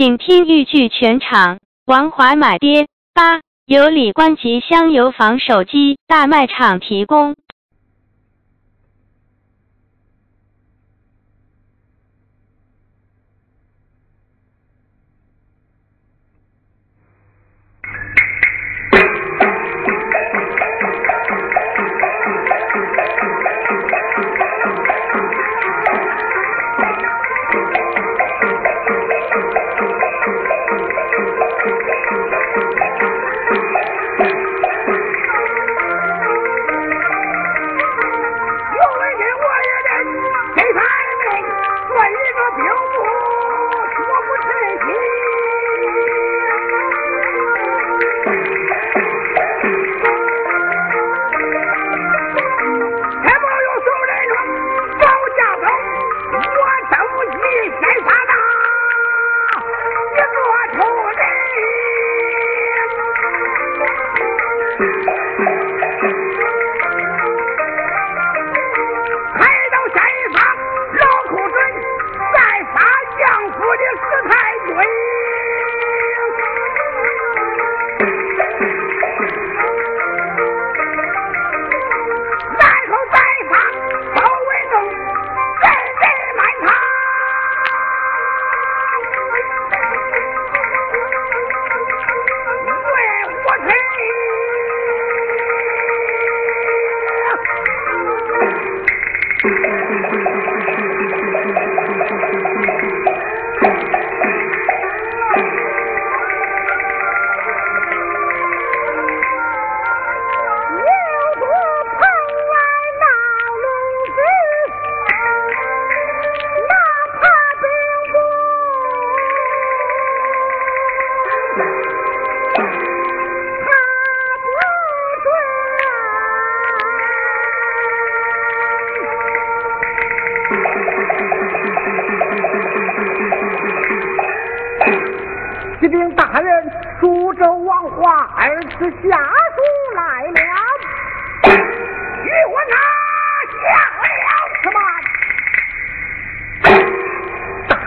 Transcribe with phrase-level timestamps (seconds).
[0.00, 1.58] 请听豫剧全场。
[1.84, 7.36] 王华买爹八，由李冠吉香油坊手机大卖场提供。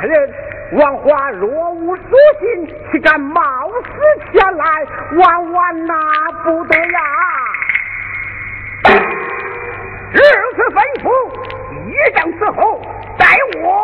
[0.08, 0.34] 人
[0.74, 3.42] 王华若无所心，岂敢冒
[3.84, 3.90] 死
[4.32, 4.66] 前来？
[5.18, 5.96] 万万拿
[6.44, 7.00] 不得呀！
[10.12, 10.20] 如
[10.56, 11.06] 此吩咐，
[11.90, 12.82] 一将伺候，
[13.18, 13.26] 待
[13.62, 13.83] 我。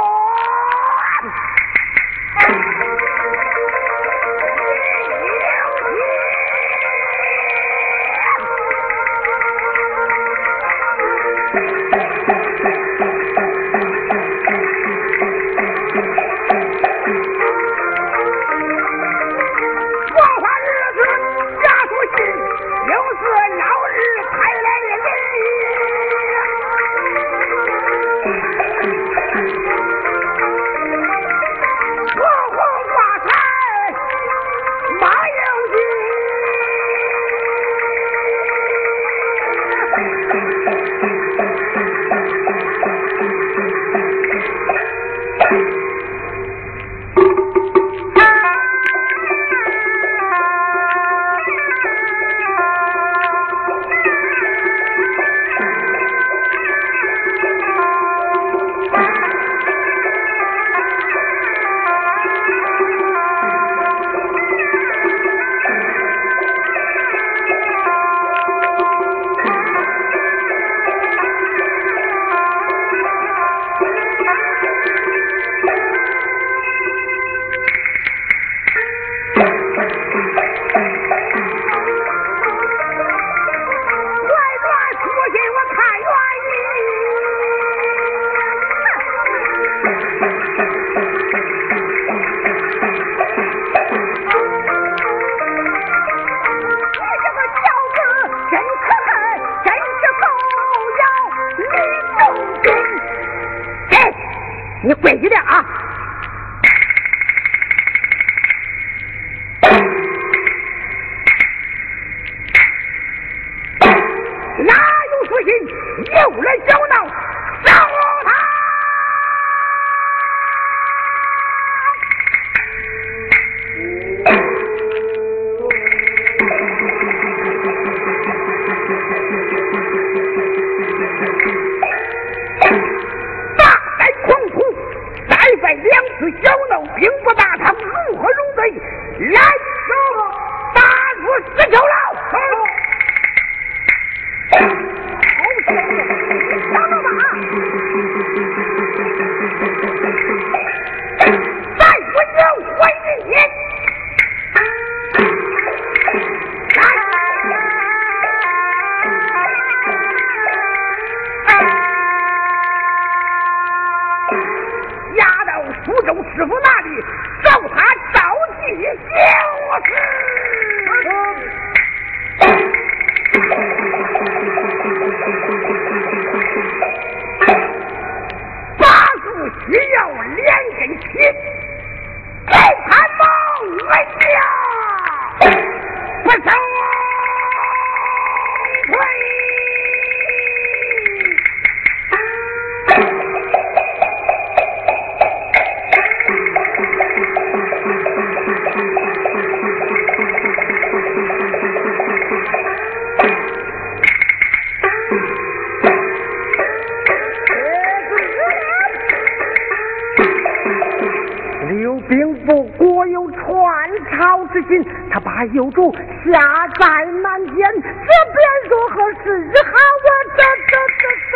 [215.53, 218.40] 有主下在南间，这便
[218.70, 219.26] 如何是
[219.66, 219.72] 好？
[220.05, 221.34] 我这这这这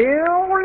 [0.56, 0.64] 了，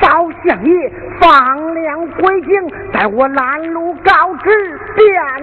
[0.00, 0.04] 赵
[0.44, 0.70] 相爷
[1.18, 2.52] 放粮归京，
[2.92, 5.35] 待我拦路告知便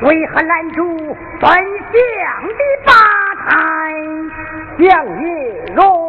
[0.00, 0.96] 为何拦住
[1.40, 1.58] 本相
[2.46, 2.92] 的八
[3.48, 3.52] 抬，
[4.78, 4.86] 相
[5.22, 5.28] 爷
[5.74, 6.07] 容